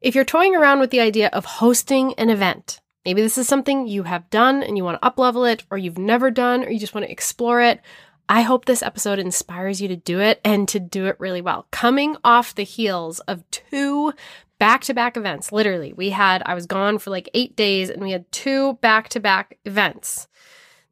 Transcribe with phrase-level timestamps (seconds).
[0.00, 3.86] If you're toying around with the idea of hosting an event, maybe this is something
[3.86, 6.78] you have done and you want to uplevel it, or you've never done, or you
[6.78, 7.80] just want to explore it,
[8.28, 11.66] I hope this episode inspires you to do it and to do it really well.
[11.70, 14.12] Coming off the heels of two
[14.58, 18.02] back to back events, literally, we had, I was gone for like eight days and
[18.02, 20.28] we had two back to back events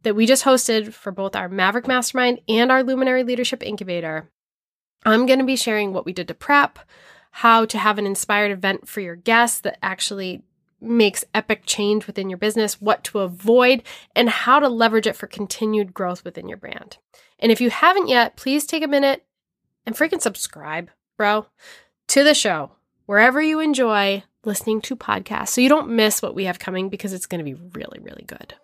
[0.02, 4.30] that we just hosted for both our Maverick Mastermind and our Luminary Leadership Incubator.
[5.04, 6.78] I'm going to be sharing what we did to prep,
[7.38, 10.40] how to have an inspired event for your guests that actually
[10.80, 13.82] makes epic change within your business, what to avoid,
[14.14, 16.96] and how to leverage it for continued growth within your brand.
[17.40, 19.24] And if you haven't yet, please take a minute
[19.84, 21.46] and freaking subscribe, bro,
[22.06, 22.70] to the show,
[23.06, 27.12] wherever you enjoy listening to podcasts, so you don't miss what we have coming because
[27.12, 28.54] it's going to be really, really good.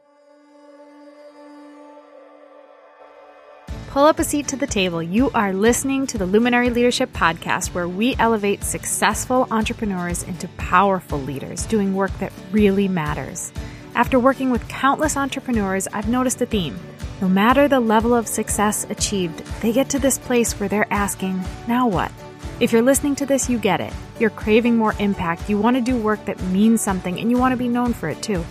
[3.90, 5.02] Pull up a seat to the table.
[5.02, 11.18] You are listening to the Luminary Leadership Podcast, where we elevate successful entrepreneurs into powerful
[11.18, 13.52] leaders doing work that really matters.
[13.96, 16.78] After working with countless entrepreneurs, I've noticed a theme.
[17.20, 21.42] No matter the level of success achieved, they get to this place where they're asking,
[21.66, 22.12] now what?
[22.60, 23.92] If you're listening to this, you get it.
[24.20, 25.50] You're craving more impact.
[25.50, 28.08] You want to do work that means something, and you want to be known for
[28.08, 28.44] it too.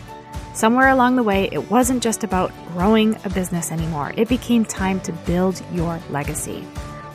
[0.53, 4.13] Somewhere along the way, it wasn't just about growing a business anymore.
[4.17, 6.65] It became time to build your legacy.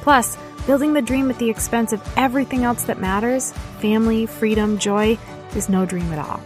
[0.01, 5.19] Plus, building the dream at the expense of everything else that matters family, freedom, joy
[5.55, 6.41] is no dream at all.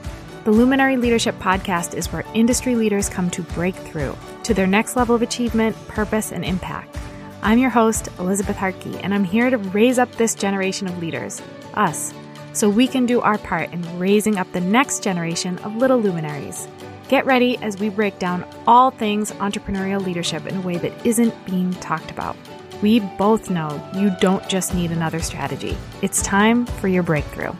[0.44, 4.96] The Luminary Leadership Podcast is where industry leaders come to break through to their next
[4.96, 6.96] level of achievement, purpose, and impact.
[7.42, 11.42] I'm your host, Elizabeth Hartke, and I'm here to raise up this generation of leaders,
[11.74, 12.12] us,
[12.54, 16.66] so we can do our part in raising up the next generation of little luminaries.
[17.08, 21.34] Get ready as we break down all things entrepreneurial leadership in a way that isn't
[21.46, 22.36] being talked about.
[22.82, 27.54] We both know you don't just need another strategy, it's time for your breakthrough.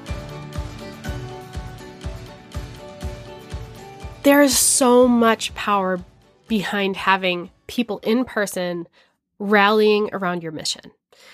[4.23, 5.99] There is so much power
[6.47, 8.87] behind having people in person
[9.39, 10.91] rallying around your mission.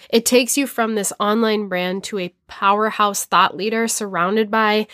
[0.08, 4.86] It takes you from this online brand to a powerhouse thought leader surrounded by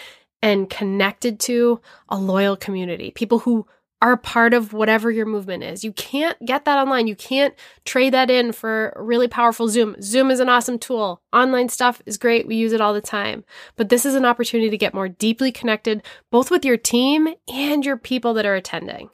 [0.43, 3.67] and connected to a loyal community, people who
[4.03, 5.85] are part of whatever your movement is.
[5.85, 7.07] You can't get that online.
[7.07, 10.01] You can't trade that in for really powerful Zoom.
[10.01, 11.21] Zoom is an awesome tool.
[11.35, 12.47] Online stuff is great.
[12.47, 13.45] We use it all the time.
[13.77, 17.85] But this is an opportunity to get more deeply connected, both with your team and
[17.85, 19.11] your people that are attending.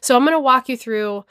[0.00, 1.24] So I'm going to walk you through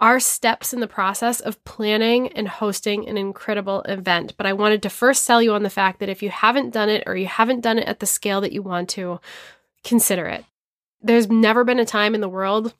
[0.00, 4.34] are steps in the process of planning and hosting an incredible event.
[4.36, 6.88] But I wanted to first sell you on the fact that if you haven't done
[6.88, 9.20] it or you haven't done it at the scale that you want to,
[9.84, 10.44] consider it.
[11.02, 12.74] There's never been a time in the world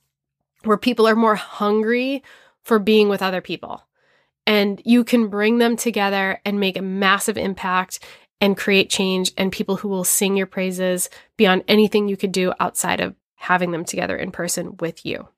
[0.64, 2.22] where people are more hungry
[2.62, 3.82] for being with other people.
[4.47, 8.00] And you can bring them together and make a massive impact
[8.41, 12.53] and create change and people who will sing your praises beyond anything you could do
[12.59, 15.28] outside of having them together in person with you.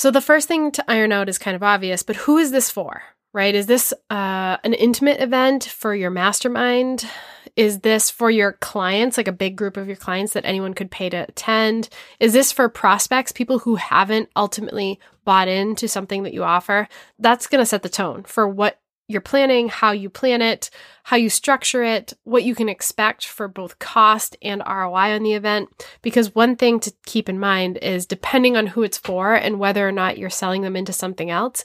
[0.00, 2.70] So the first thing to iron out is kind of obvious, but who is this
[2.70, 3.02] for?
[3.34, 3.54] Right?
[3.54, 7.06] Is this uh, an intimate event for your mastermind?
[7.54, 10.90] Is this for your clients, like a big group of your clients that anyone could
[10.90, 11.90] pay to attend?
[12.18, 16.88] Is this for prospects, people who haven't ultimately bought into something that you offer?
[17.18, 20.70] That's going to set the tone for what you're planning, how you plan it,
[21.02, 25.34] how you structure it, what you can expect for both cost and ROI on the
[25.34, 25.68] event.
[26.00, 29.86] Because one thing to keep in mind is depending on who it's for and whether
[29.86, 31.64] or not you're selling them into something else,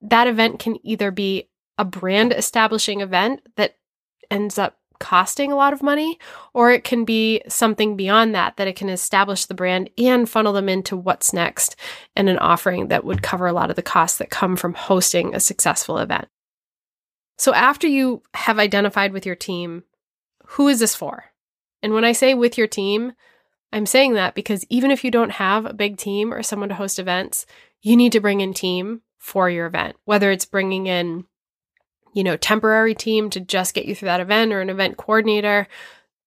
[0.00, 3.76] that event can either be a brand establishing event that
[4.30, 6.18] ends up costing a lot of money,
[6.54, 10.52] or it can be something beyond that, that it can establish the brand and funnel
[10.52, 11.74] them into what's next
[12.14, 15.34] and an offering that would cover a lot of the costs that come from hosting
[15.34, 16.28] a successful event.
[17.40, 19.84] So after you have identified with your team,
[20.44, 21.24] who is this for?
[21.82, 23.14] And when I say with your team,
[23.72, 26.74] I'm saying that because even if you don't have a big team or someone to
[26.74, 27.46] host events,
[27.80, 31.24] you need to bring in team for your event, whether it's bringing in,
[32.12, 35.66] you know, temporary team to just get you through that event or an event coordinator.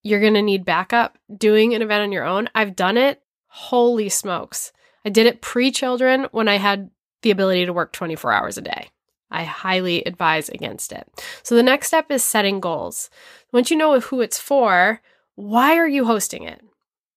[0.02, 2.50] You're going to need backup doing an event on your own.
[2.56, 3.22] I've done it.
[3.46, 4.72] Holy smokes.
[5.04, 6.90] I did it pre children when I had
[7.22, 8.88] the ability to work 24 hours a day.
[9.30, 11.08] I highly advise against it.
[11.42, 13.10] So the next step is setting goals.
[13.52, 15.00] Once you know who it's for,
[15.34, 16.62] why are you hosting it?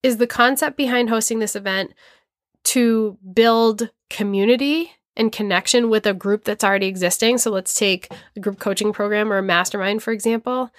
[0.03, 1.93] Is the concept behind hosting this event
[2.65, 7.37] to build community and connection with a group that's already existing?
[7.37, 10.71] So let's take a group coaching program or a mastermind, for example.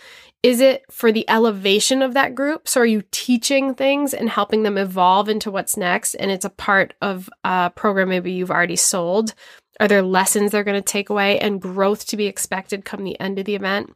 [0.42, 2.68] Is it for the elevation of that group?
[2.68, 6.14] So are you teaching things and helping them evolve into what's next?
[6.14, 9.34] And it's a part of a program maybe you've already sold
[9.80, 13.18] are there lessons they're going to take away and growth to be expected come the
[13.20, 13.92] end of the event?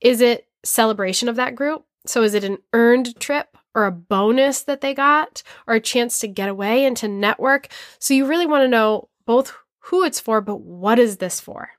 [0.00, 1.84] Is it celebration of that group?
[2.06, 6.18] So is it an earned trip or a bonus that they got or a chance
[6.20, 7.68] to get away and to network?
[7.98, 11.70] So you really want to know both who it's for, but what is this for?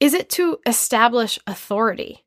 [0.00, 2.24] Is it to establish authority?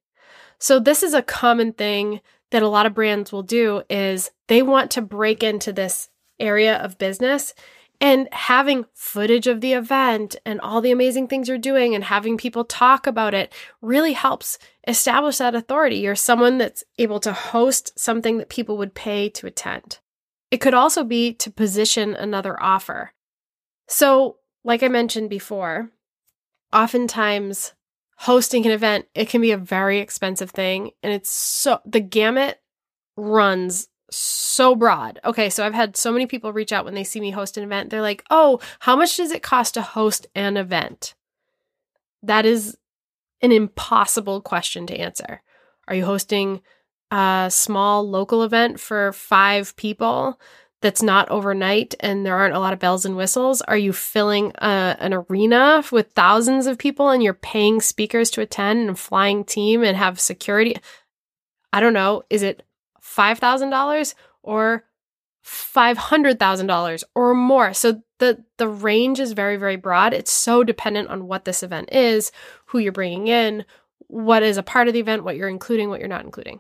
[0.60, 2.22] So this is a common thing
[2.52, 6.10] that a lot of brands will do is they want to break into this
[6.40, 7.54] area of business
[8.00, 12.38] and having footage of the event and all the amazing things you're doing and having
[12.38, 13.52] people talk about it
[13.82, 15.98] really helps establish that authority.
[15.98, 20.00] You're someone that's able to host something that people would pay to attend.
[20.52, 23.14] It could also be to position another offer.
[23.88, 25.90] So, like I mentioned before,
[26.72, 27.74] oftentimes
[28.18, 30.92] hosting an event, it can be a very expensive thing.
[31.02, 32.60] And it's so, the gamut
[33.16, 35.20] runs so broad.
[35.26, 37.64] Okay, so I've had so many people reach out when they see me host an
[37.64, 37.90] event.
[37.90, 41.14] They're like, oh, how much does it cost to host an event?
[42.24, 42.78] That is
[43.42, 45.42] an impossible question to answer.
[45.88, 46.62] Are you hosting
[47.12, 50.40] a small local event for five people
[50.82, 53.62] that's not overnight and there aren't a lot of bells and whistles?
[53.62, 58.42] Are you filling a, an arena with thousands of people and you're paying speakers to
[58.42, 60.76] attend and flying team and have security?
[61.72, 62.24] I don't know.
[62.30, 62.64] Is it
[63.18, 64.84] $5,000 or
[65.44, 67.74] $500,000 or more.
[67.74, 70.14] So the the range is very very broad.
[70.14, 72.32] It's so dependent on what this event is,
[72.66, 73.64] who you're bringing in,
[74.08, 76.60] what is a part of the event, what you're including, what you're not including.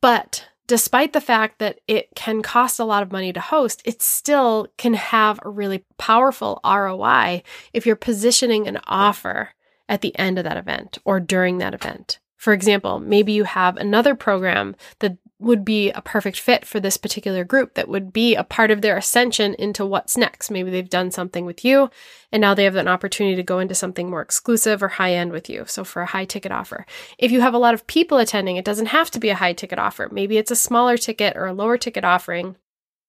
[0.00, 4.02] But despite the fact that it can cost a lot of money to host, it
[4.02, 7.42] still can have a really powerful ROI
[7.72, 9.50] if you're positioning an offer
[9.88, 12.18] at the end of that event or during that event.
[12.36, 16.96] For example, maybe you have another program that would be a perfect fit for this
[16.96, 20.50] particular group that would be a part of their ascension into what's next.
[20.50, 21.90] Maybe they've done something with you
[22.32, 25.32] and now they have an opportunity to go into something more exclusive or high end
[25.32, 25.64] with you.
[25.66, 26.86] So for a high ticket offer.
[27.18, 29.52] If you have a lot of people attending, it doesn't have to be a high
[29.52, 30.08] ticket offer.
[30.10, 32.56] Maybe it's a smaller ticket or a lower ticket offering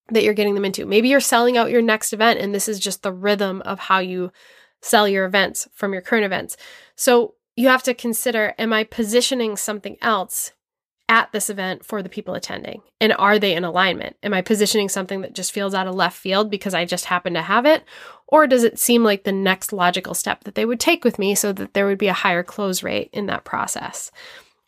[0.10, 0.86] that you're getting them into.
[0.86, 4.00] Maybe you're selling out your next event and this is just the rhythm of how
[4.00, 4.34] you
[4.82, 6.58] sell your events from your current events.
[6.98, 10.52] So you have to consider am I positioning something else
[11.10, 12.82] at this event for the people attending?
[13.00, 14.16] And are they in alignment?
[14.24, 17.34] Am I positioning something that just feels out of left field because I just happen
[17.34, 17.84] to have it?
[18.28, 21.36] Or does it seem like the next logical step that they would take with me
[21.36, 24.12] so that there would be a higher close rate in that process?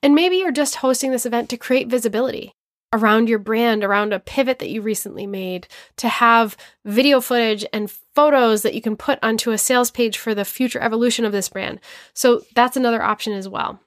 [0.01, 2.53] And maybe you're just hosting this event to create visibility
[2.91, 7.91] around your brand, around a pivot that you recently made, to have video footage and
[8.15, 11.49] photos that you can put onto a sales page for the future evolution of this
[11.49, 11.79] brand.
[12.13, 13.79] So that's another option as well.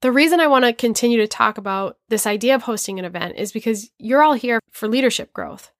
[0.00, 3.36] The reason I want to continue to talk about this idea of hosting an event
[3.36, 5.72] is because you're all here for leadership growth.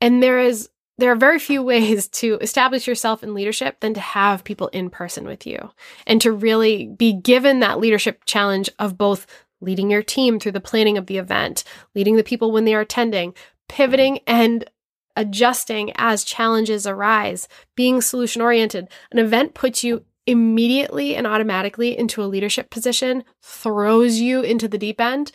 [0.00, 0.68] And there is
[0.98, 4.90] there are very few ways to establish yourself in leadership than to have people in
[4.90, 5.70] person with you
[6.06, 9.26] and to really be given that leadership challenge of both
[9.60, 11.64] leading your team through the planning of the event,
[11.94, 13.34] leading the people when they are attending,
[13.68, 14.70] pivoting and
[15.16, 18.88] adjusting as challenges arise, being solution oriented.
[19.10, 24.78] An event puts you immediately and automatically into a leadership position, throws you into the
[24.78, 25.32] deep end,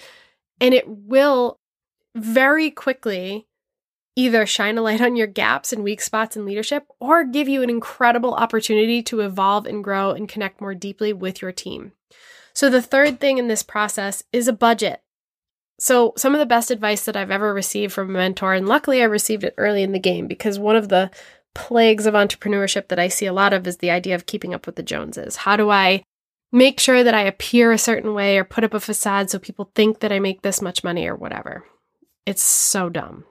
[0.59, 1.57] and it will
[2.15, 3.47] very quickly
[4.15, 7.63] either shine a light on your gaps and weak spots in leadership or give you
[7.63, 11.93] an incredible opportunity to evolve and grow and connect more deeply with your team.
[12.53, 15.01] So, the third thing in this process is a budget.
[15.79, 19.01] So, some of the best advice that I've ever received from a mentor, and luckily
[19.01, 21.09] I received it early in the game because one of the
[21.53, 24.65] plagues of entrepreneurship that I see a lot of is the idea of keeping up
[24.65, 25.37] with the Joneses.
[25.37, 26.03] How do I
[26.51, 29.71] make sure that I appear a certain way or put up a facade so people
[29.75, 31.65] think that I make this much money or whatever?
[32.25, 33.25] It's so dumb.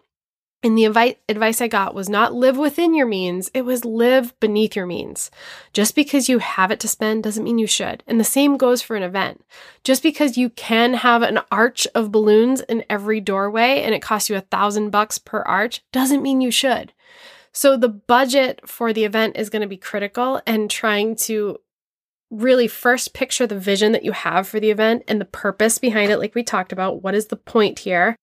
[0.63, 4.39] And the advice, advice I got was not live within your means, it was live
[4.41, 5.31] beneath your means.
[5.73, 8.05] Just because you have it to spend doesn't mean you should.
[8.07, 9.43] And the same goes for an event.
[9.85, 14.29] Just because you can have an arch of balloons in every doorway and it costs
[14.29, 16.93] you a thousand bucks per arch doesn't mean you should.
[17.53, 21.59] So the budget for the event is going to be critical and trying to
[22.31, 26.13] really first picture the vision that you have for the event and the purpose behind
[26.13, 27.03] it, like we talked about.
[27.03, 28.17] What is the point here?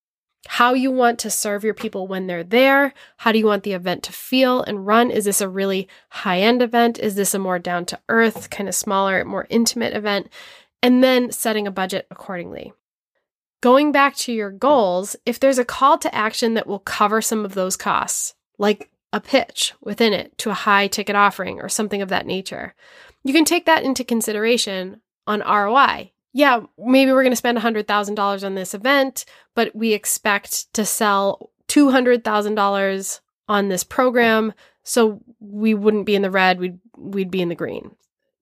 [0.48, 2.93] How you want to serve your people when they're there?
[3.17, 5.12] How do you want the event to feel and run?
[5.12, 7.00] Is this a really high end event?
[7.00, 10.29] Is this a more down to earth, kind of smaller, more intimate event?
[10.81, 12.72] And then setting a budget accordingly.
[13.62, 17.43] Going back to your goals, if there's a call to action that will cover some
[17.43, 22.02] of those costs, like a pitch within it to a high ticket offering or something
[22.02, 22.74] of that nature.
[23.24, 26.12] You can take that into consideration on ROI.
[26.34, 31.52] Yeah, maybe we're going to spend $100,000 on this event, but we expect to sell
[31.68, 37.50] $200,000 on this program, so we wouldn't be in the red, we'd we'd be in
[37.50, 37.92] the green.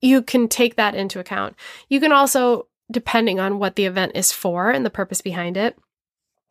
[0.02, 1.56] You can take that into account.
[1.90, 5.78] You can also depending on what the event is for and the purpose behind it,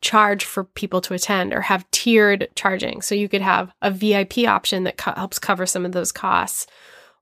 [0.05, 3.01] charge for people to attend or have tiered charging.
[3.01, 6.67] So you could have a VIP option that co- helps cover some of those costs,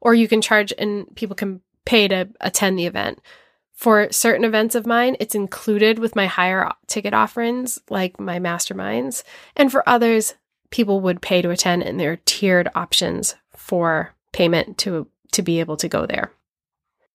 [0.02, 3.22] or you can charge and people can pay to attend the event.
[3.72, 9.24] For certain events of mine, it's included with my higher ticket offerings, like my masterminds.
[9.56, 10.36] And for others,
[10.70, 15.62] people would pay to attend, and there are tiered options for payment to, to be
[15.62, 16.32] able to go there.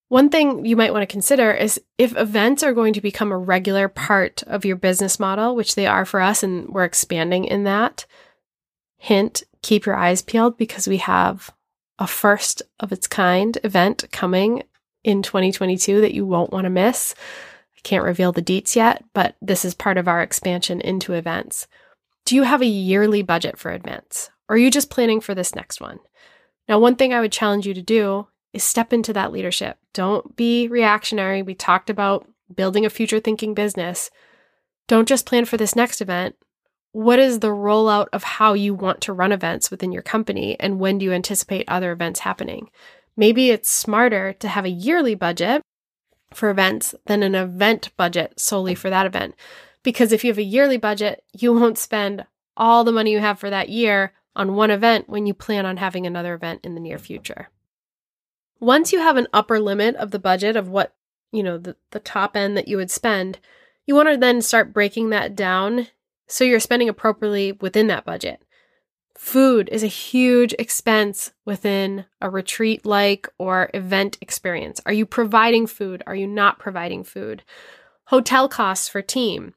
[0.08, 3.38] One thing you might want to consider is if events are going to become a
[3.38, 7.64] regular part of your business model, which they are for us, and we're expanding in
[7.64, 8.06] that.
[8.96, 11.50] Hint, keep your eyes peeled because we have
[11.98, 14.62] a first of its kind event coming
[15.04, 17.14] in 2022 that you won't want to miss.
[17.76, 21.66] I can't reveal the deets yet, but this is part of our expansion into events.
[22.24, 24.30] Do you have a yearly budget for events?
[24.48, 26.00] Or are you just planning for this next one?
[26.66, 28.26] Now, one thing I would challenge you to do
[28.58, 29.78] is step into that leadership.
[29.94, 31.42] Don't be reactionary.
[31.42, 34.10] We talked about building a future thinking business.
[34.88, 36.34] Don't just plan for this next event.
[36.92, 40.80] What is the rollout of how you want to run events within your company and
[40.80, 42.70] when do you anticipate other events happening?
[43.16, 45.62] Maybe it's smarter to have a yearly budget
[46.34, 49.34] for events than an event budget solely for that event.
[49.84, 53.38] Because if you have a yearly budget, you won't spend all the money you have
[53.38, 56.80] for that year on one event when you plan on having another event in the
[56.80, 57.50] near future.
[58.60, 60.94] Once you have an upper limit of the budget of what,
[61.32, 63.38] you know, the, the top end that you would spend,
[63.86, 65.86] you want to then start breaking that down
[66.26, 68.42] so you're spending appropriately within that budget.
[69.16, 74.80] Food is a huge expense within a retreat like or event experience.
[74.86, 76.02] Are you providing food?
[76.06, 77.42] Are you not providing food?
[78.04, 79.54] Hotel costs for team.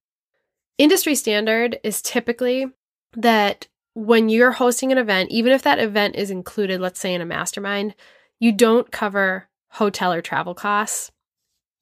[0.77, 2.65] Industry standard is typically
[3.13, 7.21] that when you're hosting an event, even if that event is included, let's say in
[7.21, 7.93] a mastermind,
[8.41, 11.11] you don't cover hotel or travel costs.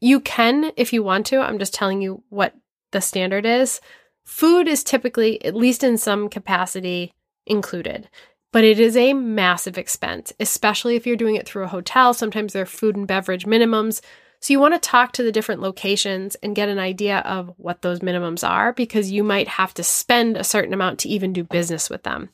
[0.02, 1.40] You can if you want to.
[1.40, 2.54] I'm just telling you what
[2.92, 3.80] the standard is.
[4.26, 7.14] Food is typically, at least in some capacity,
[7.46, 8.10] included,
[8.52, 12.14] but it is a massive expense, especially if you're doing it through a hotel.
[12.14, 14.02] Sometimes there are food and beverage minimums.
[14.42, 17.82] So you want to talk to the different locations and get an idea of what
[17.82, 21.44] those minimums are because you might have to spend a certain amount to even do
[21.46, 22.30] business with them.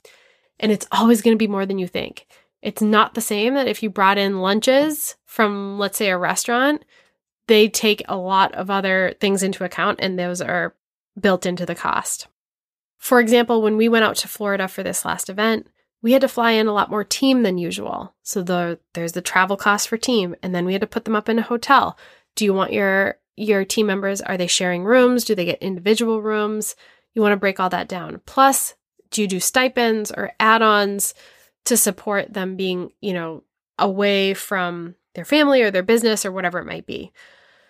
[0.59, 2.25] And it's always going to be more than you think.
[2.65, 6.83] It's not the same that if you brought in lunches from, let's say, a restaurant,
[7.45, 10.73] they take a lot of other things into account and those are
[11.19, 12.27] built into the cost.
[12.97, 15.67] For example, when we went out to Florida for this last event,
[16.01, 18.15] we had to fly in a lot more team than usual.
[18.23, 21.15] So the, there's the travel cost for team, and then we had to put them
[21.15, 21.95] up in a hotel.
[22.35, 24.21] Do you want your your team members?
[24.21, 25.23] Are they sharing rooms?
[25.23, 26.75] Do they get individual rooms?
[27.13, 28.21] You want to break all that down.
[28.25, 28.73] Plus,
[29.11, 31.13] do you do stipends or add-ons?
[31.65, 33.43] To support them being, you know,
[33.77, 37.11] away from their family or their business or whatever it might be.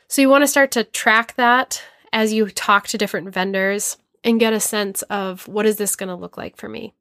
[0.07, 1.81] So you want to start to track that
[2.13, 6.09] as you talk to different vendors and get a sense of what is this going
[6.09, 6.93] to look like for me.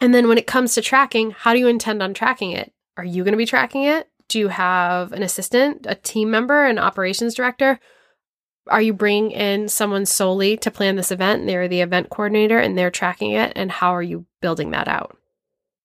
[0.00, 2.72] And then when it comes to tracking, how do you intend on tracking it?
[2.96, 4.08] Are you going to be tracking it?
[4.28, 7.78] Do you have an assistant, a team member, an operations director?
[8.68, 12.76] Are you bringing in someone solely to plan this event they're the event coordinator and
[12.76, 13.52] they're tracking it?
[13.54, 15.16] And how are you building that out?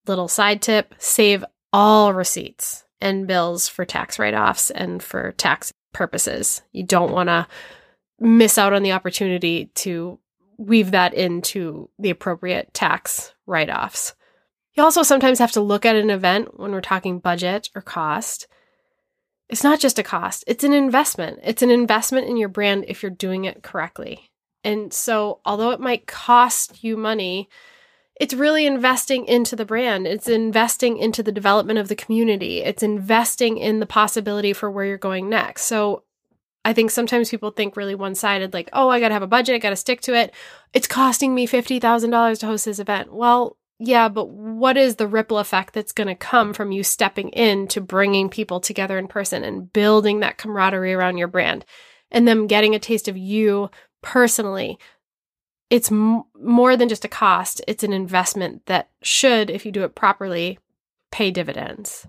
[0.10, 5.72] Little side tip save all receipts and bills for tax write offs and for tax
[5.94, 6.62] purposes.
[6.72, 7.48] You don't want to
[8.20, 10.20] miss out on the opportunity to
[10.58, 14.14] weave that into the appropriate tax write offs.
[14.74, 18.48] You also sometimes have to look at an event when we're talking budget or cost.
[19.48, 21.40] It's not just a cost, it's an investment.
[21.44, 24.32] It's an investment in your brand if you're doing it correctly.
[24.64, 27.50] And so, although it might cost you money,
[28.20, 30.06] it's really investing into the brand.
[30.06, 32.62] It's investing into the development of the community.
[32.62, 35.64] It's investing in the possibility for where you're going next.
[35.64, 36.04] So
[36.66, 39.28] I think sometimes people think really one sided, like, oh, I got to have a
[39.28, 40.34] budget, I got to stick to it.
[40.74, 43.14] It's costing me $50,000 to host this event.
[43.14, 47.30] Well, yeah, but what is the ripple effect that's going to come from you stepping
[47.30, 51.64] in to bringing people together in person and building that camaraderie around your brand
[52.12, 53.70] and them getting a taste of you
[54.02, 54.78] personally
[55.70, 59.84] it's m- more than just a cost, it's an investment that should, if you do
[59.84, 60.60] it properly,
[61.12, 62.08] pay dividends.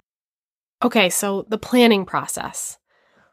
[0.82, 2.78] Okay, so the planning process.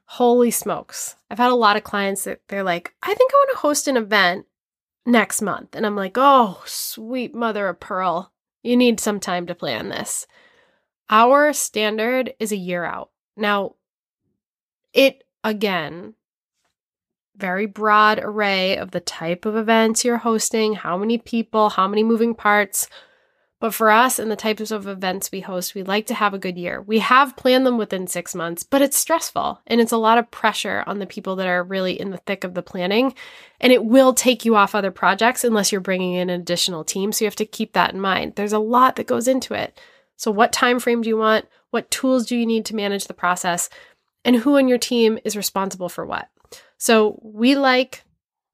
[0.06, 1.16] Holy smokes.
[1.30, 3.88] I've had a lot of clients that they're like, I think I want to host
[3.88, 4.46] an event
[5.06, 5.76] next month.
[5.76, 8.32] And I'm like, oh, sweet mother of pearl.
[8.64, 10.28] You need some time to plan this.
[11.10, 13.12] Our standard is a year out.
[13.38, 13.76] Now,
[14.94, 16.16] it again
[17.38, 22.04] very broad array of the type of events you're hosting, how many people, how many
[22.04, 22.90] moving parts.
[23.60, 26.40] But for us and the types of events we host, we like to have a
[26.40, 26.80] good year.
[26.80, 30.30] We have planned them within six months, but it's stressful and it's a lot of
[30.30, 33.16] pressure on the people that are really in the thick of the planning.
[33.60, 37.12] And it will take you off other projects unless you're bringing in an additional team.
[37.12, 38.34] So you have to keep that in mind.
[38.36, 39.80] There's a lot that goes into it.
[40.18, 41.46] So what time frame do you want?
[41.72, 43.70] What tools do you need to manage the process?
[44.24, 46.28] And who on your team is responsible for what?
[46.78, 48.04] So we like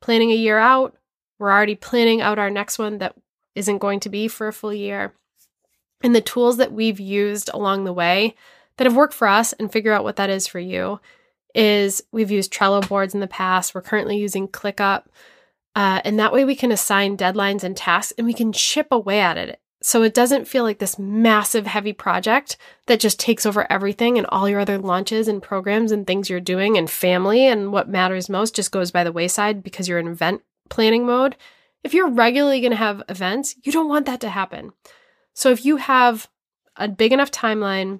[0.02, 0.96] planning a year out.
[1.40, 3.16] We're already planning out our next one that
[3.56, 5.14] isn't going to be for a full year.
[6.02, 8.36] And the tools that we've used along the way
[8.78, 11.00] that have worked for us and figure out what that is for you
[11.56, 13.76] is we've used Trello boards in the past.
[13.76, 15.06] We're currently using ClickUp.
[15.76, 19.20] Uh, and that way we can assign deadlines and tasks and we can chip away
[19.20, 19.60] at it.
[19.86, 22.56] So it doesn't feel like this massive, heavy project
[22.88, 26.40] that just takes over everything and all your other launches and programs and things you're
[26.40, 30.08] doing and family and what matters most just goes by the wayside because you're in
[30.08, 31.36] event planning mode.
[31.84, 34.72] If you're regularly going to have events, you don't want that to happen.
[35.34, 36.30] So if you have
[36.78, 38.00] a big enough timeline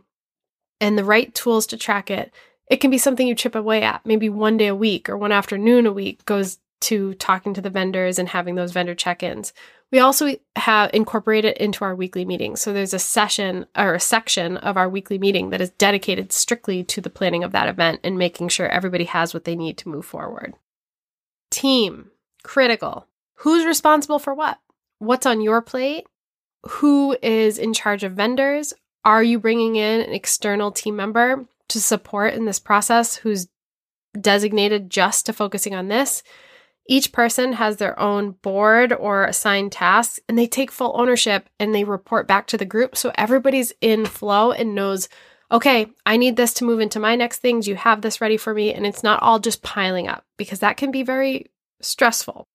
[0.80, 2.32] and the right tools to track it,
[2.72, 4.06] it can be something you chip away at.
[4.06, 7.70] Maybe one day a week or one afternoon a week goes to talking to the
[7.70, 9.54] vendors and having those vendor check ins.
[9.92, 12.62] We also have incorporated into our weekly meetings.
[12.62, 16.84] So there's a session or a section of our weekly meeting that is dedicated strictly
[16.86, 19.90] to the planning of that event and making sure everybody has what they need to
[19.90, 20.56] move forward.
[21.52, 22.10] Team,
[22.44, 23.08] critical.
[23.38, 24.60] Who's responsible for what?
[25.00, 26.06] What's on your plate?
[26.64, 28.74] Who is in charge of vendors?
[29.06, 33.48] Are you bringing in an external team member to support in this process who's
[34.20, 36.24] designated just to focusing on this?
[36.86, 41.74] Each person has their own board or assigned tasks, and they take full ownership and
[41.74, 42.98] they report back to the group.
[42.98, 45.08] So everybody's in flow and knows,
[45.52, 47.68] okay, I need this to move into my next things.
[47.68, 48.74] You have this ready for me.
[48.74, 52.48] And it's not all just piling up because that can be very stressful.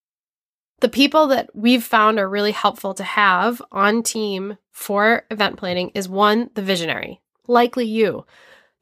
[0.81, 5.91] The people that we've found are really helpful to have on team for event planning
[5.95, 8.25] is one, the visionary, likely you,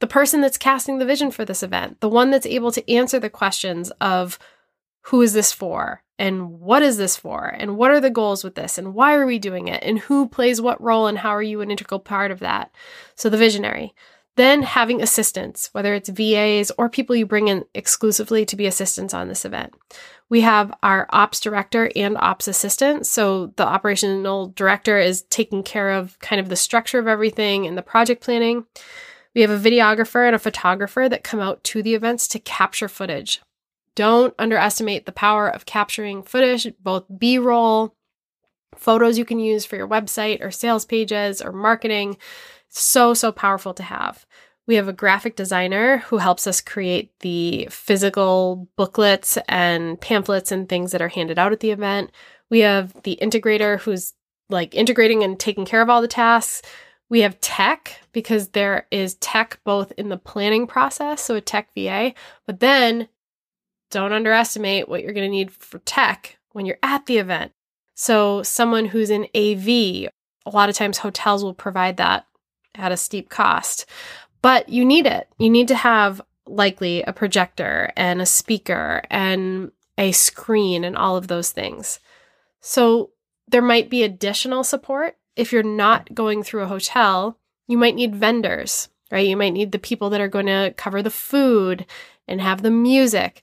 [0.00, 3.19] the person that's casting the vision for this event, the one that's able to answer
[3.19, 4.38] the questions of
[5.07, 8.57] who is this for and what is this for and what are the goals with
[8.57, 11.43] this and why are we doing it and who plays what role and how are
[11.43, 12.71] you an integral part of that.
[13.15, 13.95] So the visionary.
[14.35, 19.15] Then having assistants, whether it's VAs or people you bring in exclusively to be assistants
[19.15, 19.75] on this event.
[20.28, 23.07] We have our ops director and ops assistant.
[23.07, 27.78] So the operational director is taking care of kind of the structure of everything and
[27.78, 28.67] the project planning.
[29.35, 32.89] We have a videographer and a photographer that come out to the events to capture
[32.89, 33.41] footage.
[33.97, 37.97] Don't underestimate the power of capturing footage, both B roll,
[38.76, 42.19] photos you can use for your website or sales pages or marketing.
[42.69, 44.26] So, so powerful to have.
[44.67, 50.69] We have a graphic designer who helps us create the physical booklets and pamphlets and
[50.69, 52.11] things that are handed out at the event.
[52.50, 54.13] We have the integrator who's
[54.50, 56.63] like integrating and taking care of all the tasks.
[57.09, 61.69] We have tech because there is tech both in the planning process, so a tech
[61.76, 62.13] VA,
[62.47, 63.09] but then
[63.91, 67.53] don't underestimate what you're going to need for tech when you're at the event.
[67.95, 72.27] So, someone who's in AV, a lot of times hotels will provide that
[72.75, 73.87] at a steep cost.
[74.43, 75.29] But you need it.
[75.39, 81.17] You need to have likely a projector and a speaker and a screen and all
[81.17, 81.99] of those things.
[82.61, 83.11] So
[83.49, 85.17] there might be additional support.
[85.37, 89.27] If you're not going through a hotel, you might need vendors, right?
[89.27, 91.87] You might need the people that are going to cover the food
[92.29, 93.43] and have the music.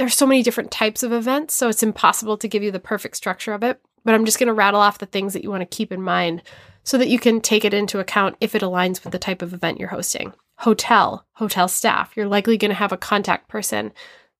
[0.00, 3.18] There's so many different types of events, so it's impossible to give you the perfect
[3.18, 3.82] structure of it.
[4.02, 6.00] But I'm just going to rattle off the things that you want to keep in
[6.00, 6.42] mind
[6.84, 9.52] so that you can take it into account if it aligns with the type of
[9.52, 10.32] event you're hosting.
[10.60, 13.92] Hotel, hotel staff, you're likely going to have a contact person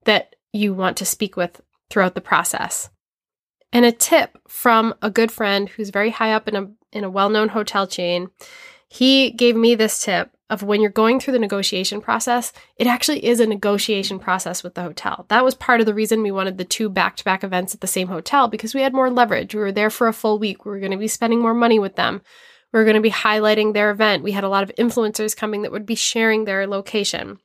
[0.07, 2.89] that you want to speak with throughout the process.
[3.71, 7.11] And a tip from a good friend who's very high up in a in a
[7.11, 8.31] well-known hotel chain.
[8.89, 13.25] He gave me this tip of when you're going through the negotiation process, it actually
[13.25, 15.25] is a negotiation process with the hotel.
[15.29, 17.81] That was part of the reason we wanted the two back to back events at
[17.81, 19.55] the same hotel because we had more leverage.
[19.55, 20.65] We were there for a full week.
[20.65, 22.21] We were going to be spending more money with them.
[22.73, 24.25] We were going to be highlighting their event.
[24.25, 27.39] We had a lot of influencers coming that would be sharing their location.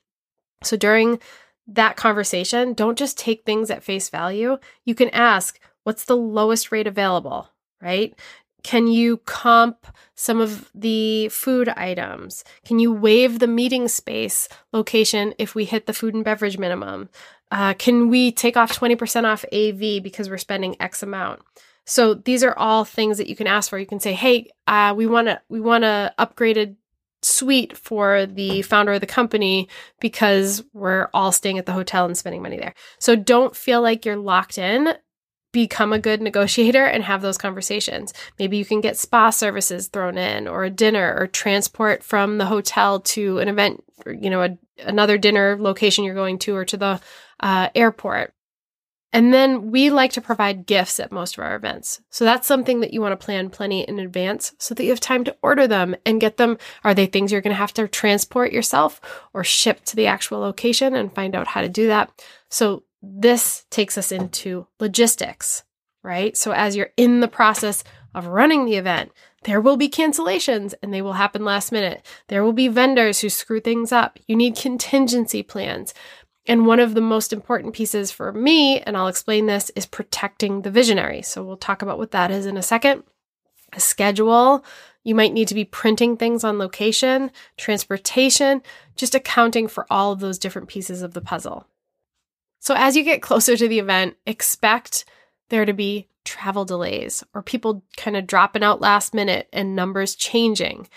[0.63, 1.19] So during
[1.67, 4.57] that conversation, don't just take things at face value.
[4.83, 7.49] You can ask, what's the lowest rate available,
[7.81, 8.17] right?
[8.65, 12.43] Can you comp some of the food items?
[12.65, 17.09] Can you waive the meeting space location if we hit the food and beverage minimum?
[17.51, 21.43] Uh, can we take off 20% off AV because we're spending X amount?
[21.85, 23.77] So these are all things that you can ask for.
[23.77, 26.75] You can say, "Hey, uh, we want to we want a upgraded
[27.21, 32.17] suite for the founder of the company because we're all staying at the hotel and
[32.17, 34.95] spending money there." So don't feel like you're locked in
[35.55, 38.13] become a good negotiator and have those conversations.
[38.37, 42.45] Maybe you can get spa services thrown in or a dinner or transport from the
[42.45, 46.65] hotel to an event, or, you know, a, another dinner location you're going to or
[46.65, 46.99] to the
[47.39, 48.33] uh, airport.
[49.13, 52.01] And then we like to provide gifts at most of our events.
[52.09, 54.99] So that's something that you want to plan plenty in advance so that you have
[54.99, 56.57] time to order them and get them.
[56.83, 58.99] Are they things you're going to have to transport yourself
[59.33, 62.11] or ship to the actual location and find out how to do that?
[62.49, 65.63] So this takes us into logistics,
[66.03, 66.35] right?
[66.35, 69.11] So as you're in the process of running the event,
[69.43, 72.05] there will be cancellations and they will happen last minute.
[72.27, 74.17] There will be vendors who screw things up.
[74.27, 75.93] You need contingency plans.
[76.47, 80.61] And one of the most important pieces for me, and I'll explain this, is protecting
[80.61, 81.21] the visionary.
[81.21, 83.03] So we'll talk about what that is in a second.
[83.73, 84.63] A schedule.
[85.03, 88.63] You might need to be printing things on location, transportation,
[88.95, 91.67] just accounting for all of those different pieces of the puzzle.
[92.65, 95.05] So as you get closer to the event, expect
[95.49, 100.15] there to be travel delays or people kind of dropping out last minute and numbers
[100.15, 100.89] changing.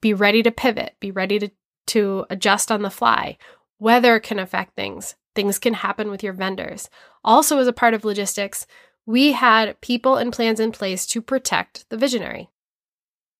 [0.00, 1.50] Be ready to pivot, be ready to,
[1.88, 3.36] to adjust on the fly
[3.80, 5.14] Weather can affect things.
[5.34, 6.90] Things can happen with your vendors.
[7.24, 8.66] Also, as a part of logistics,
[9.06, 12.50] we had people and plans in place to protect the visionary.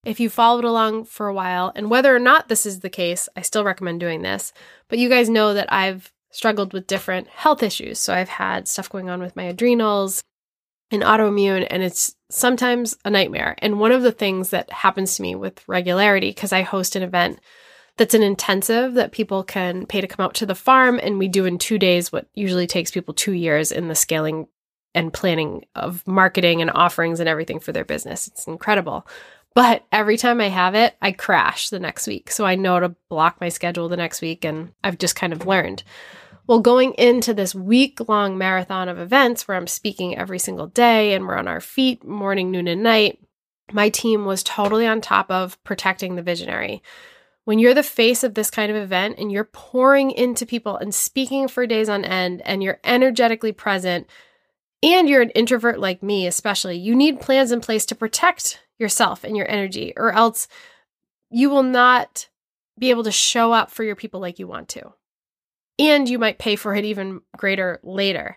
[0.04, 3.28] If you followed along for a while, and whether or not this is the case,
[3.36, 4.52] I still recommend doing this.
[4.88, 7.98] But you guys know that I've struggled with different health issues.
[7.98, 10.22] So I've had stuff going on with my adrenals
[10.92, 13.56] and autoimmune, and it's sometimes a nightmare.
[13.58, 17.02] And one of the things that happens to me with regularity, because I host an
[17.02, 17.40] event
[17.96, 21.00] that's an intensive that people can pay to come out to the farm.
[21.02, 24.46] And we do in two days what usually takes people two years in the scaling
[24.94, 28.28] and planning of marketing and offerings and everything for their business.
[28.28, 29.08] It's incredible.
[29.56, 32.30] But every time I have it, I crash the next week.
[32.30, 34.44] So I know to block my schedule the next week.
[34.44, 35.82] And I've just kind of learned.
[36.48, 41.12] Well, going into this week long marathon of events where I'm speaking every single day
[41.12, 43.20] and we're on our feet morning, noon, and night,
[43.70, 46.82] my team was totally on top of protecting the visionary.
[47.44, 50.94] When you're the face of this kind of event and you're pouring into people and
[50.94, 54.08] speaking for days on end and you're energetically present
[54.82, 59.22] and you're an introvert like me, especially, you need plans in place to protect yourself
[59.22, 60.48] and your energy, or else
[61.30, 62.30] you will not
[62.78, 64.94] be able to show up for your people like you want to.
[65.78, 68.36] And you might pay for it even greater later.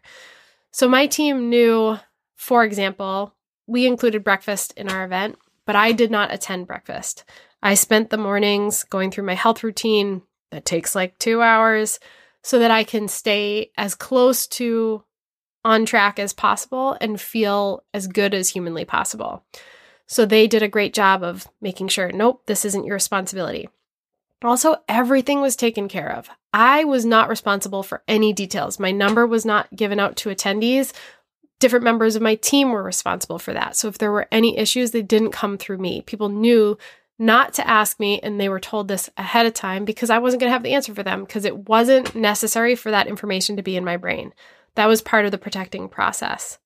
[0.71, 1.97] So, my team knew,
[2.35, 3.35] for example,
[3.67, 7.23] we included breakfast in our event, but I did not attend breakfast.
[7.63, 11.99] I spent the mornings going through my health routine that takes like two hours
[12.43, 15.03] so that I can stay as close to
[15.63, 19.45] on track as possible and feel as good as humanly possible.
[20.07, 23.69] So they did a great job of making sure, nope, this isn't your responsibility.
[24.43, 26.29] Also, everything was taken care of.
[26.53, 28.79] I was not responsible for any details.
[28.79, 30.93] My number was not given out to attendees.
[31.59, 33.75] Different members of my team were responsible for that.
[33.75, 36.01] So if there were any issues, they didn't come through me.
[36.01, 36.77] People knew
[37.19, 40.41] not to ask me, and they were told this ahead of time because I wasn't
[40.41, 43.61] going to have the answer for them because it wasn't necessary for that information to
[43.61, 44.33] be in my brain.
[44.73, 46.57] That was part of the protecting process.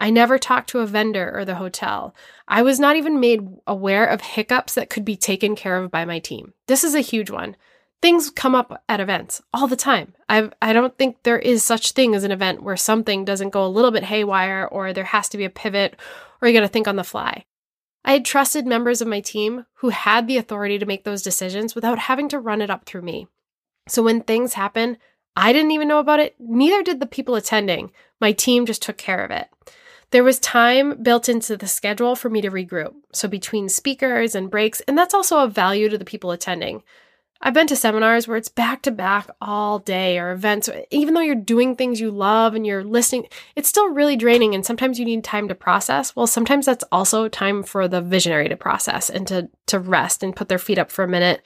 [0.00, 2.14] I never talked to a vendor or the hotel.
[2.48, 6.06] I was not even made aware of hiccups that could be taken care of by
[6.06, 6.54] my team.
[6.66, 7.54] This is a huge one.
[8.00, 10.14] Things come up at events all the time.
[10.26, 13.64] I I don't think there is such thing as an event where something doesn't go
[13.64, 15.96] a little bit haywire or there has to be a pivot
[16.40, 17.44] or you got to think on the fly.
[18.02, 21.74] I had trusted members of my team who had the authority to make those decisions
[21.74, 23.28] without having to run it up through me.
[23.86, 24.96] So when things happen,
[25.36, 27.92] I didn't even know about it, neither did the people attending.
[28.18, 29.48] My team just took care of it.
[30.10, 32.94] There was time built into the schedule for me to regroup.
[33.12, 36.82] So between speakers and breaks, and that's also a value to the people attending.
[37.42, 40.68] I've been to seminars where it's back to back all day or events.
[40.90, 44.54] Even though you're doing things you love and you're listening, it's still really draining.
[44.54, 46.14] And sometimes you need time to process.
[46.14, 50.36] Well, sometimes that's also time for the visionary to process and to, to rest and
[50.36, 51.42] put their feet up for a minute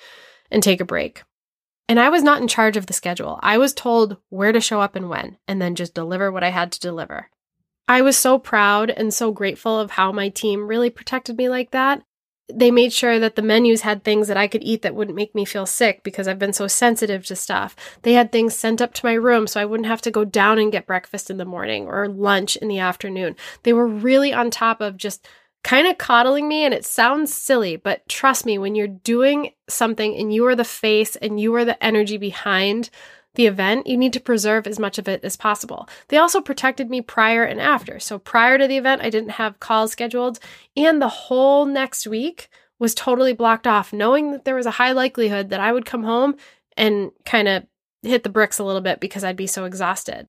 [0.50, 1.22] and take a break.
[1.88, 3.38] And I was not in charge of the schedule.
[3.42, 6.48] I was told where to show up and when, and then just deliver what I
[6.48, 7.28] had to deliver.
[7.86, 11.70] I was so proud and so grateful of how my team really protected me like
[11.72, 12.02] that
[12.52, 15.34] they made sure that the menus had things that I could eat that wouldn't make
[15.34, 17.74] me feel sick because I've been so sensitive to stuff.
[18.02, 20.58] They had things sent up to my room so I wouldn't have to go down
[20.58, 23.36] and get breakfast in the morning or lunch in the afternoon.
[23.62, 25.26] They were really on top of just
[25.62, 30.14] kind of coddling me and it sounds silly, but trust me, when you're doing something
[30.14, 32.90] and you are the face and you are the energy behind
[33.34, 35.88] the event, you need to preserve as much of it as possible.
[36.08, 37.98] They also protected me prior and after.
[37.98, 40.38] So prior to the event, I didn't have calls scheduled,
[40.76, 44.92] and the whole next week was totally blocked off, knowing that there was a high
[44.92, 46.36] likelihood that I would come home
[46.76, 47.66] and kind of
[48.02, 50.28] hit the bricks a little bit because I'd be so exhausted.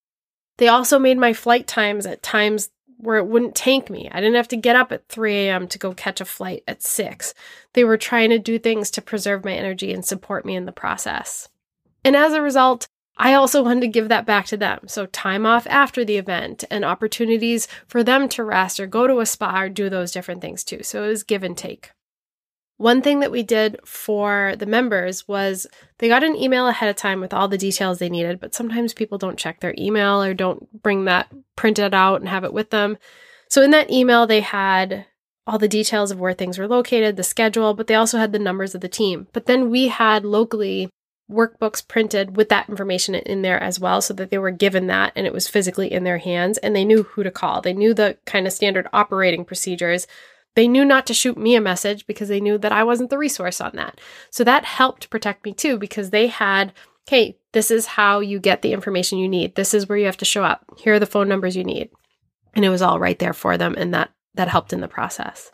[0.57, 4.09] They also made my flight times at times where it wouldn't tank me.
[4.11, 5.67] I didn't have to get up at 3 a.m.
[5.67, 7.33] to go catch a flight at 6.
[7.73, 10.71] They were trying to do things to preserve my energy and support me in the
[10.71, 11.49] process.
[12.05, 12.87] And as a result,
[13.17, 14.87] I also wanted to give that back to them.
[14.87, 19.19] So, time off after the event and opportunities for them to rest or go to
[19.19, 20.83] a spa or do those different things too.
[20.83, 21.91] So, it was give and take.
[22.77, 25.65] One thing that we did for the members was
[25.99, 28.93] they got an email ahead of time with all the details they needed, but sometimes
[28.93, 32.71] people don't check their email or don't bring that printed out and have it with
[32.71, 32.97] them.
[33.49, 35.05] So, in that email, they had
[35.47, 38.39] all the details of where things were located, the schedule, but they also had the
[38.39, 39.27] numbers of the team.
[39.31, 40.89] But then we had locally
[41.29, 45.11] workbooks printed with that information in there as well so that they were given that
[45.15, 47.61] and it was physically in their hands and they knew who to call.
[47.61, 50.05] They knew the kind of standard operating procedures.
[50.55, 53.17] They knew not to shoot me a message because they knew that I wasn't the
[53.17, 53.99] resource on that.
[54.29, 56.73] So that helped protect me too because they had,
[57.07, 59.55] hey, this is how you get the information you need.
[59.55, 60.63] This is where you have to show up.
[60.77, 61.89] Here are the phone numbers you need.
[62.53, 65.49] And it was all right there for them and that that helped in the process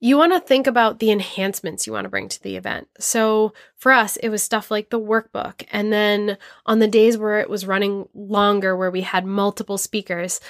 [0.00, 2.88] you want to think about the enhancements you want to bring to the event.
[2.98, 5.64] So for us, it was stuff like the workbook.
[5.70, 10.40] And then on the days where it was running longer, where we had multiple speakers,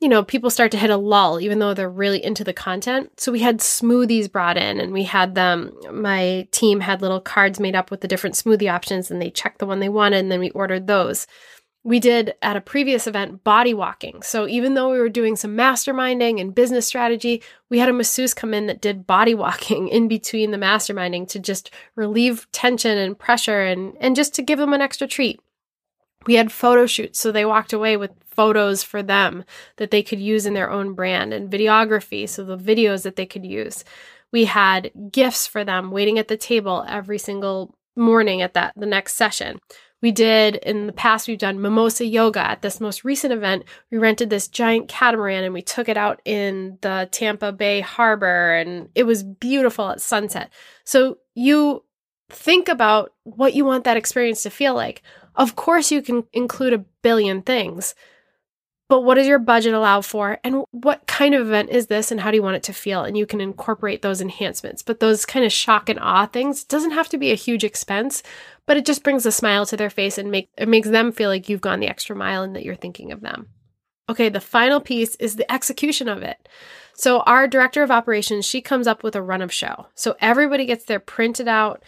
[0.00, 3.20] you know, people start to hit a lull, even though they're really into the content.
[3.20, 7.60] So we had smoothies brought in and we had them, my team had little cards
[7.60, 10.32] made up with the different smoothie options and they checked the one they wanted and
[10.32, 11.26] then we ordered those
[11.82, 14.22] we did at a previous event body walking.
[14.22, 18.34] So even though we were doing some masterminding and business strategy, we had a masseuse
[18.34, 23.18] come in that did body walking in between the masterminding to just relieve tension and
[23.18, 25.40] pressure and, and just to give them an extra treat.
[26.26, 29.44] We had photo shoots, so they walked away with photos for them
[29.76, 33.24] that they could use in their own brand and videography, so the videos that they
[33.24, 33.84] could use.
[34.30, 38.86] We had gifts for them waiting at the table every single morning at that the
[38.86, 39.60] next session.
[40.02, 42.40] We did in the past, we've done mimosa yoga.
[42.40, 46.20] At this most recent event, we rented this giant catamaran and we took it out
[46.24, 50.50] in the Tampa Bay harbor and it was beautiful at sunset.
[50.84, 51.84] So you
[52.30, 55.02] think about what you want that experience to feel like.
[55.36, 57.94] Of course, you can include a billion things,
[58.90, 60.40] but what does your budget allow for?
[60.42, 62.10] And what kind of event is this?
[62.10, 63.04] And how do you want it to feel?
[63.04, 64.82] And you can incorporate those enhancements.
[64.82, 68.24] But those kind of shock and awe things doesn't have to be a huge expense,
[68.66, 71.30] but it just brings a smile to their face and make it makes them feel
[71.30, 73.50] like you've gone the extra mile and that you're thinking of them.
[74.08, 76.48] Okay, the final piece is the execution of it.
[76.92, 79.86] So our director of operations, she comes up with a run of show.
[79.94, 81.84] So everybody gets their printed out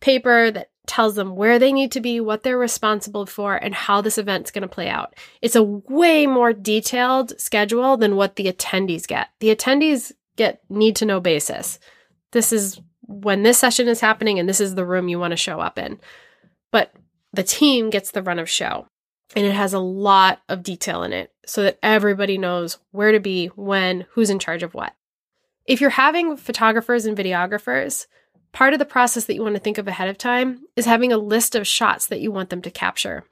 [0.00, 4.00] paper that tells them where they need to be, what they're responsible for, and how
[4.00, 5.14] this event's going to play out.
[5.42, 9.28] It's a way more detailed schedule than what the attendees get.
[9.40, 11.78] The attendees get need to know basis.
[12.32, 15.36] This is when this session is happening and this is the room you want to
[15.36, 16.00] show up in.
[16.72, 16.92] But
[17.32, 18.86] the team gets the run of show
[19.36, 23.20] and it has a lot of detail in it so that everybody knows where to
[23.20, 24.94] be, when, who's in charge of what.
[25.66, 28.06] If you're having photographers and videographers,
[28.52, 31.12] Part of the process that you want to think of ahead of time is having
[31.12, 33.24] a list of shots that you want them to capture.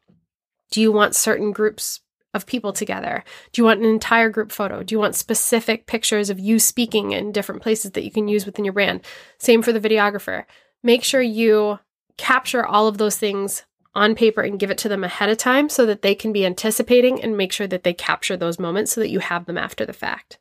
[0.71, 2.01] Do you want certain groups
[2.35, 3.25] of people together?
[3.53, 4.83] Do you want an entire group photo?
[4.83, 8.47] Do you want specific pictures of you speaking in different places that you can use
[8.47, 9.01] within your brand?
[9.39, 10.45] Same for the videographer.
[10.83, 11.81] Make sure you
[12.17, 15.69] capture all of those things on paper and give it to them ahead of time
[15.69, 19.01] so that they can be anticipating and make sure that they capture those moments so
[19.01, 20.39] that you have them after the fact.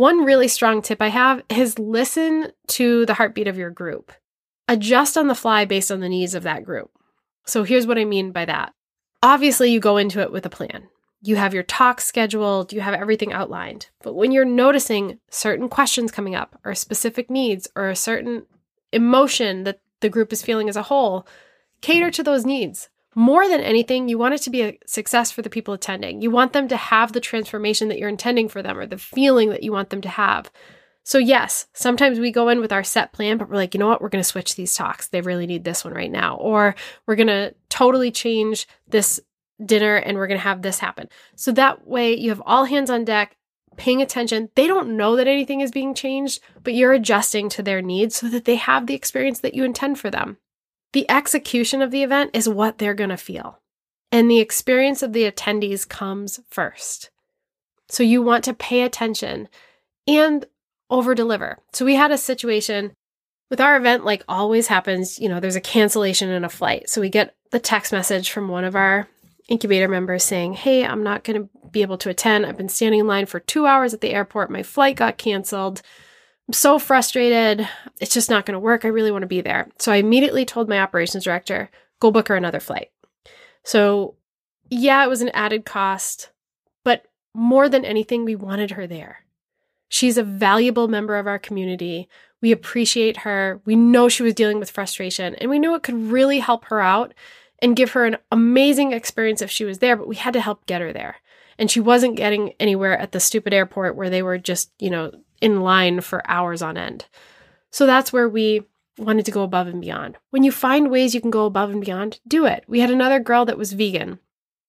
[0.00, 4.12] One really strong tip I have is listen to the heartbeat of your group.
[4.66, 6.90] Adjust on the fly based on the needs of that group.
[7.44, 8.72] So here's what I mean by that.
[9.22, 10.88] Obviously, you go into it with a plan.
[11.20, 13.90] You have your talk scheduled, you have everything outlined.
[14.02, 18.46] But when you're noticing certain questions coming up, or specific needs, or a certain
[18.94, 21.26] emotion that the group is feeling as a whole,
[21.82, 25.42] cater to those needs more than anything, you want it to be a success for
[25.42, 26.22] the people attending.
[26.22, 29.50] You want them to have the transformation that you're intending for them or the feeling
[29.50, 30.50] that you want them to have.
[31.02, 33.88] So, yes, sometimes we go in with our set plan, but we're like, you know
[33.88, 34.00] what?
[34.00, 35.08] We're going to switch these talks.
[35.08, 36.36] They really need this one right now.
[36.36, 36.74] Or
[37.06, 39.20] we're going to totally change this
[39.64, 41.08] dinner and we're going to have this happen.
[41.36, 43.36] So that way you have all hands on deck
[43.76, 44.50] paying attention.
[44.54, 48.28] They don't know that anything is being changed, but you're adjusting to their needs so
[48.28, 50.38] that they have the experience that you intend for them.
[50.92, 53.58] The execution of the event is what they're going to feel.
[54.12, 57.10] And the experience of the attendees comes first.
[57.88, 59.48] So you want to pay attention
[60.06, 60.46] and
[60.88, 61.58] over deliver.
[61.72, 62.92] So we had a situation
[63.50, 66.88] with our event, like always happens, you know, there's a cancellation in a flight.
[66.88, 69.08] So we get the text message from one of our
[69.48, 72.46] incubator members saying, Hey, I'm not going to be able to attend.
[72.46, 74.50] I've been standing in line for two hours at the airport.
[74.50, 75.82] My flight got canceled.
[76.52, 77.68] So frustrated.
[78.00, 78.84] It's just not going to work.
[78.84, 79.68] I really want to be there.
[79.78, 82.90] So I immediately told my operations director, go book her another flight.
[83.62, 84.16] So,
[84.70, 86.30] yeah, it was an added cost,
[86.84, 89.24] but more than anything, we wanted her there.
[89.88, 92.08] She's a valuable member of our community.
[92.40, 93.60] We appreciate her.
[93.64, 96.80] We know she was dealing with frustration, and we knew it could really help her
[96.80, 97.12] out
[97.60, 100.64] and give her an amazing experience if she was there, but we had to help
[100.66, 101.16] get her there.
[101.58, 105.12] And she wasn't getting anywhere at the stupid airport where they were just, you know,
[105.40, 107.06] in line for hours on end.
[107.70, 108.62] So that's where we
[108.98, 110.16] wanted to go above and beyond.
[110.30, 112.64] When you find ways you can go above and beyond, do it.
[112.66, 114.18] We had another girl that was vegan,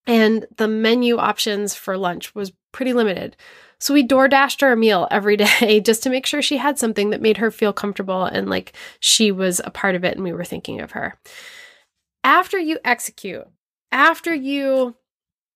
[0.08, 3.36] and the menu options for lunch was pretty limited.
[3.80, 6.80] So we door dashed her a meal every day just to make sure she had
[6.80, 10.24] something that made her feel comfortable and like she was a part of it and
[10.24, 11.20] we were thinking of her.
[12.24, 13.48] After you execute,
[13.92, 14.96] after you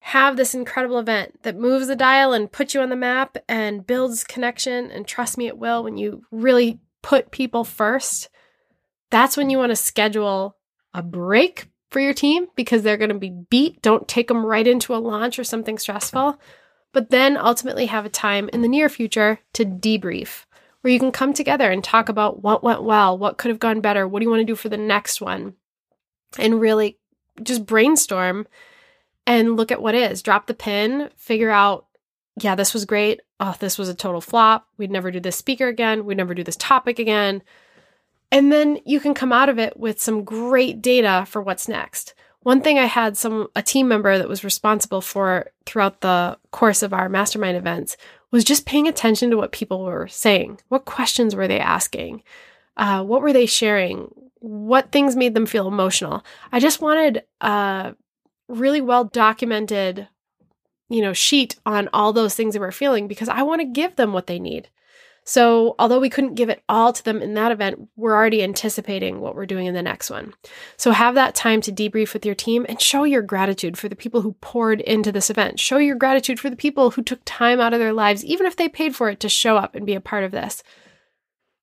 [0.06, 3.88] have this incredible event that moves the dial and puts you on the map and
[3.88, 8.30] builds connection, and trust me, it will when you really put people first,
[9.10, 10.58] that's when you want to schedule
[10.94, 13.82] a break for your team because they're going to be beat.
[13.82, 16.40] Don't take them right into a launch or something stressful,
[16.94, 20.46] but then ultimately have a time in the near future to debrief
[20.82, 23.82] where you can come together and talk about what went well, what could have gone
[23.82, 25.56] better, what do you want to do for the next one,
[26.38, 27.00] and really
[27.42, 28.46] just brainstorm
[29.28, 30.22] and look at what is.
[30.22, 31.88] Drop the pin, figure out,
[32.40, 33.22] yeah, this was great.
[33.40, 34.68] Oh, this was a total flop.
[34.78, 36.06] We'd never do this speaker again.
[36.06, 37.42] We'd never do this topic again.
[38.32, 42.14] And then you can come out of it with some great data for what's next.
[42.42, 46.84] One thing I had some a team member that was responsible for throughout the course
[46.84, 47.98] of our mastermind events
[48.32, 50.60] was just paying attention to what people were saying.
[50.68, 52.22] What questions were they asking?
[52.78, 54.14] Uh, what were they sharing?
[54.40, 56.24] What things made them feel emotional?
[56.52, 57.96] I just wanted a
[58.48, 60.08] really well documented,
[60.90, 63.96] you know, sheet on all those things that we're feeling because I want to give
[63.96, 64.70] them what they need.
[65.28, 69.20] So, although we couldn't give it all to them in that event, we're already anticipating
[69.20, 70.36] what we're doing in the next one.
[70.78, 73.96] So, have that time to debrief with your team and show your gratitude for the
[73.96, 75.60] people who poured into this event.
[75.60, 78.56] Show your gratitude for the people who took time out of their lives, even if
[78.56, 80.62] they paid for it, to show up and be a part of this.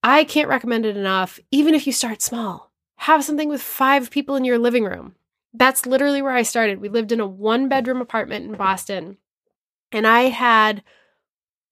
[0.02, 2.72] I can't recommend it enough, even if you start small.
[2.96, 5.14] Have something with five people in your living room.
[5.54, 6.80] That's literally where I started.
[6.80, 9.18] We lived in a one bedroom apartment in Boston,
[9.90, 10.82] and I had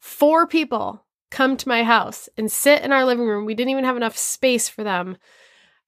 [0.00, 3.46] four people come to my house and sit in our living room.
[3.46, 5.16] We didn't even have enough space for them.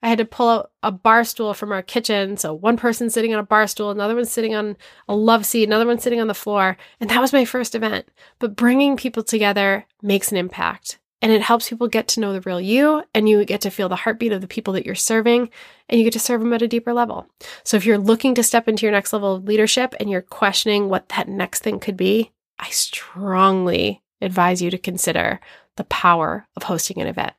[0.02, 2.36] I had to pull out a bar stool from our kitchen.
[2.36, 4.76] So one person sitting on a bar stool, another one sitting on
[5.08, 6.76] a love seat, another one sitting on the floor.
[6.98, 8.08] And that was my first event.
[8.40, 10.98] But bringing people together makes an impact.
[11.22, 13.88] And it helps people get to know the real you, and you get to feel
[13.88, 15.48] the heartbeat of the people that you're serving,
[15.88, 17.28] and you get to serve them at a deeper level.
[17.64, 20.88] So, if you're looking to step into your next level of leadership and you're questioning
[20.88, 25.40] what that next thing could be, I strongly advise you to consider
[25.76, 27.32] the power of hosting an event.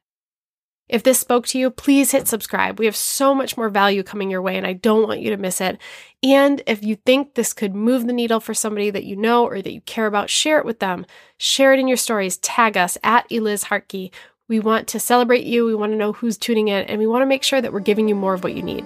[0.90, 2.78] If this spoke to you, please hit subscribe.
[2.78, 5.38] We have so much more value coming your way, and I don't want you to
[5.38, 5.78] miss it.
[6.22, 9.62] And if you think this could move the needle for somebody that you know or
[9.62, 11.06] that you care about, share it with them.
[11.38, 12.38] Share it in your stories.
[12.38, 14.12] Tag us at Eliz Hartke.
[14.50, 15.66] We want to celebrate you.
[15.66, 17.80] We want to know who's tuning in, and we want to make sure that we're
[17.80, 18.86] giving you more of what you need.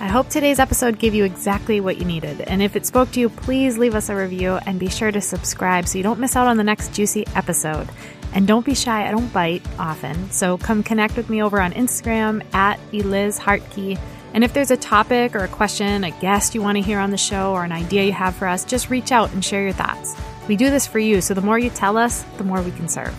[0.00, 2.42] I hope today's episode gave you exactly what you needed.
[2.42, 5.20] And if it spoke to you, please leave us a review and be sure to
[5.20, 7.88] subscribe so you don't miss out on the next juicy episode.
[8.32, 10.30] And don't be shy, I don't bite often.
[10.30, 13.98] So come connect with me over on Instagram at Eliz Hartke.
[14.34, 17.10] And if there's a topic or a question, a guest you want to hear on
[17.10, 19.72] the show, or an idea you have for us, just reach out and share your
[19.72, 20.14] thoughts.
[20.46, 22.88] We do this for you, so the more you tell us, the more we can
[22.88, 23.14] serve.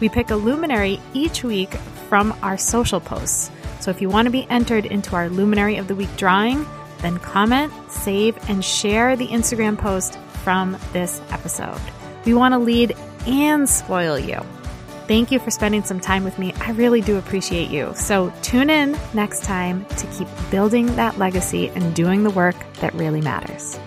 [0.00, 1.74] We pick a luminary each week
[2.08, 3.50] from our social posts.
[3.80, 6.66] So if you want to be entered into our Luminary of the Week drawing,
[6.98, 11.80] then comment, save, and share the Instagram post from this episode.
[12.24, 14.40] We want to lead and spoil you.
[15.06, 16.52] Thank you for spending some time with me.
[16.60, 17.92] I really do appreciate you.
[17.94, 22.92] So tune in next time to keep building that legacy and doing the work that
[22.94, 23.78] really matters.